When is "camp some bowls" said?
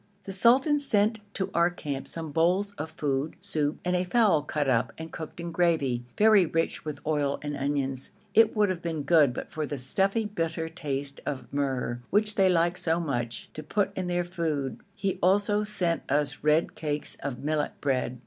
1.69-2.73